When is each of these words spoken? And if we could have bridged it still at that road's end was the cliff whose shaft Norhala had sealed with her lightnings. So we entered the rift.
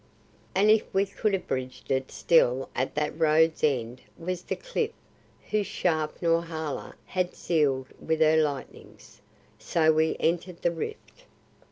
And 0.55 0.71
if 0.71 0.91
we 0.95 1.05
could 1.05 1.31
have 1.33 1.47
bridged 1.47 1.91
it 1.91 2.09
still 2.09 2.69
at 2.73 2.95
that 2.95 3.15
road's 3.19 3.63
end 3.63 4.01
was 4.17 4.41
the 4.41 4.55
cliff 4.55 4.89
whose 5.51 5.67
shaft 5.67 6.23
Norhala 6.23 6.95
had 7.05 7.35
sealed 7.35 7.89
with 7.99 8.19
her 8.19 8.37
lightnings. 8.37 9.21
So 9.59 9.91
we 9.93 10.17
entered 10.19 10.63
the 10.63 10.71
rift. 10.71 11.25